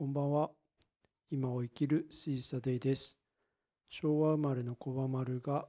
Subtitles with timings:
[0.00, 0.50] こんばんは。
[1.28, 3.18] 今を生きるシーサデイです。
[3.88, 5.66] 昭和生まれの小葉丸が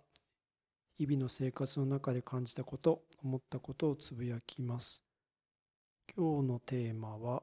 [1.00, 5.04] 日々の生活の中で感じたこと、思ったことをつぶやきます。
[6.16, 7.42] 今日のテーマは、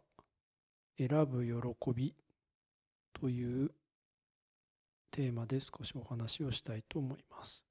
[0.96, 2.14] 選ぶ喜び
[3.12, 3.72] という
[5.10, 7.64] テーマで少しお話をしたいと思います。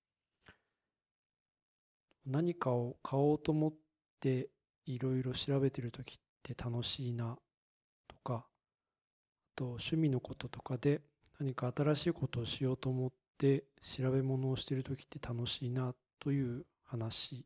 [2.26, 3.74] 何かを買おうと思っ
[4.20, 4.50] て
[4.86, 7.38] いろいろ調べてる時って楽しいな
[8.10, 8.46] とか、
[9.56, 11.02] と趣味のこととかで
[11.40, 17.46] 何か新しいことをしようと思って調べ物をしている時って楽しいなという話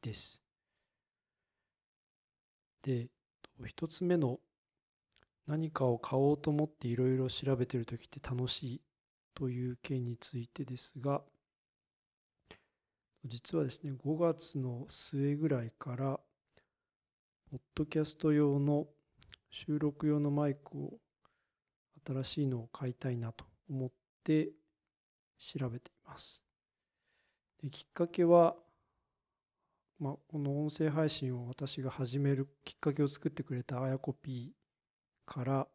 [0.00, 0.42] です。
[2.82, 3.08] で、
[3.66, 4.40] 一つ目の
[5.46, 8.80] 何かを買おうと思っていろいろ調べてる時って楽しい
[9.34, 11.22] という件についてですが、
[13.24, 16.18] 実はですね、5月の末ぐらいから、
[17.50, 18.86] ポッドキャスト用の
[19.50, 20.98] 収録用のマイクを
[22.06, 23.90] 新しいのを買いたいなと思っ
[24.24, 24.50] て
[25.38, 26.42] 調べています。
[27.62, 28.56] できっかけは、
[29.98, 34.52] まあ、この音声配信を私が始めるきっかけを作ってくれたあやこ P
[35.24, 35.68] から、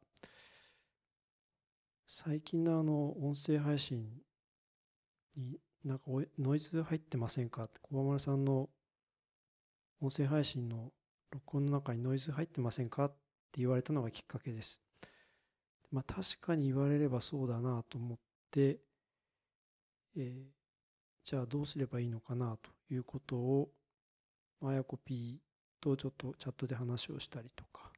[2.05, 4.05] 最近のあの音声配信
[5.37, 6.05] になんか
[6.39, 7.63] ノイズ入ってませんか？
[7.63, 8.69] って小丸さんの
[10.01, 10.91] 音声配信の
[11.31, 13.05] 録音の中にノイズ入ってませんか？
[13.05, 13.15] って
[13.59, 14.81] 言われたのがきっかけです。
[15.91, 18.17] まあ確かに言われればそうだなと思っ
[18.51, 18.77] て、
[20.17, 20.43] えー、
[21.23, 23.69] じゃあどうすればいいのかなということを、
[24.63, 25.39] あやこ P
[25.79, 27.91] とちょっとチャットで話をしたりとか、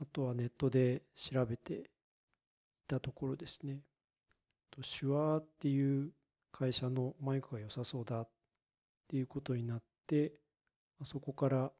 [0.00, 1.84] あとはネットで調べてい
[2.86, 3.80] たところですね、
[4.76, 6.10] 手話っていう
[6.52, 8.28] 会社のマイクが良さそうだっ
[9.08, 10.32] ていうことになって、
[11.02, 11.70] そこから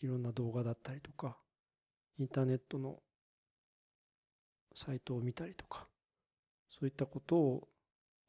[0.00, 1.36] いろんな動画だったりとか、
[2.18, 3.00] インターネットの
[4.74, 5.88] サイトを見たりとか、
[6.70, 7.68] そういったことを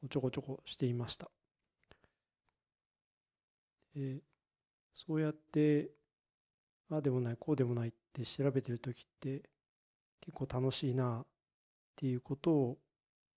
[0.09, 1.29] ちょこちょこしていました。
[3.95, 4.21] え
[4.93, 5.91] そうやって、
[6.89, 9.43] ああでもない、こうでもないって調べてるときって
[10.21, 11.27] 結構楽しいなっ
[11.97, 12.79] ていうことを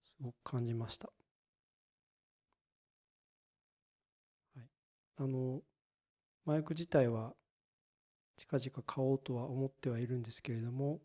[0.05, 1.11] すごく感じました。
[4.55, 4.69] はい、
[5.17, 5.63] あの、
[6.47, 7.35] マイク自体は
[8.39, 11.03] 近々買おうとは思ってはいるんですけれども、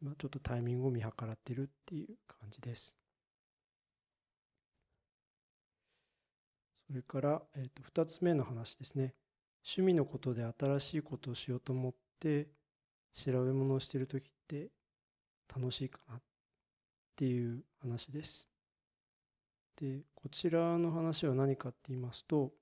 [0.00, 2.96] 今ちょっとタイミングを見計らってるっていう感じです。
[6.86, 9.14] それから、えー、と2つ目の話ですね。
[9.64, 12.48] 趣味のことで新しいことをしようと思って
[13.12, 14.70] 調べ物をしている時って
[15.54, 16.20] 楽しいかなっ
[17.14, 18.48] ていう話です。
[19.76, 22.52] で、こちらの話は何かって言いますと、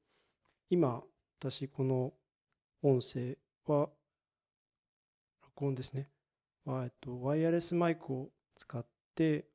[0.70, 1.02] 今
[1.38, 2.12] 私この
[2.82, 3.88] 音声は
[5.42, 6.08] 録音ですね。
[6.72, 8.84] は、えっと、ワイヤレスマイクを使っ
[9.14, 9.46] て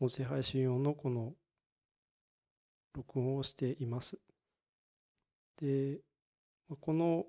[0.00, 1.32] 音声配信用のこの
[2.94, 4.18] 録音をしています。
[5.60, 6.00] で、
[6.80, 7.24] この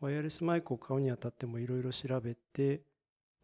[0.00, 2.82] ワイヤレスマイクを買うにあたってもいろいろ調べて、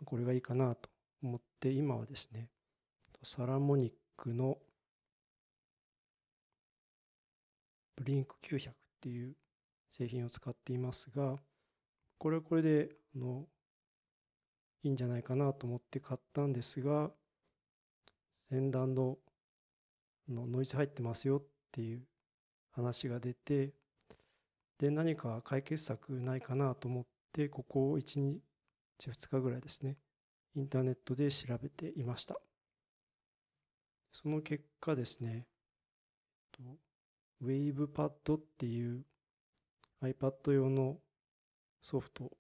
[0.05, 0.89] これがいいかなと
[1.23, 2.51] 思って、今はですね、
[3.23, 4.59] サラモニックの
[7.97, 9.35] ブリンク900っていう
[9.89, 11.37] 製品を使っていますが、
[12.21, 13.47] これはこれであの
[14.83, 17.11] いいんじゃないかなと思って買ったんですが、
[18.51, 19.17] 先端の
[20.29, 21.43] のノイズ入ってますよっ
[21.73, 22.03] ていう
[22.73, 23.73] 話が出て、
[24.77, 28.43] で、何か解決策ないかなと思って、ここ1日、
[28.99, 29.97] 2日ぐらいですね、
[30.55, 32.39] インターネットで調べていました。
[34.13, 35.47] その結果ですね、
[37.43, 39.07] WavePad っていう
[40.03, 41.01] iPad 用の
[41.83, 42.31] ソフト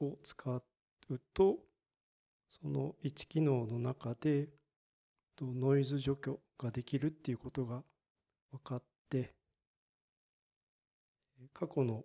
[0.00, 0.62] を使う
[1.34, 1.58] と、
[2.62, 4.48] その1機能の中で
[5.40, 7.82] ノイズ除去ができるっていうことが
[8.50, 9.34] 分かって、
[11.52, 12.04] 過去の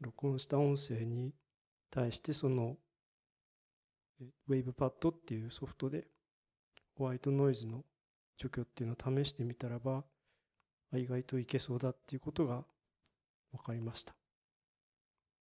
[0.00, 1.34] 録音した音声に
[1.90, 2.76] 対してその
[4.48, 6.06] WavePad っていうソフトで
[6.96, 7.84] ホワイトノイズの
[8.38, 10.04] 除去っていうのを試してみたらば
[10.94, 12.64] 意外といけそうだっていうことが
[13.52, 14.14] 分かりました。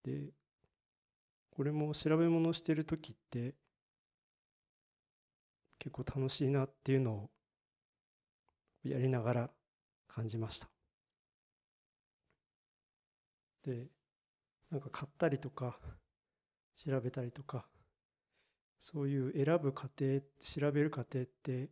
[0.03, 0.31] で、
[1.51, 3.56] これも調べ物してるときって
[5.77, 7.29] 結構楽しいなっていうのを
[8.83, 9.50] やりながら
[10.07, 10.69] 感じました。
[13.65, 13.88] で、
[14.71, 15.77] なんか買ったりとか
[16.75, 17.65] 調べたりとか
[18.79, 21.69] そういう選ぶ過程調べる過程って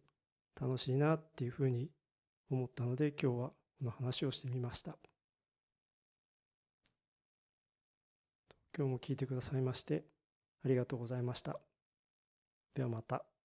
[0.60, 1.90] 楽しいなっていうふうに
[2.50, 3.56] 思ったので今日はこ
[3.86, 4.98] の話をしてみました。
[8.78, 10.06] 今日も聞いてくださいまして
[10.64, 11.60] ありがとうございました。
[12.76, 13.37] ではまた。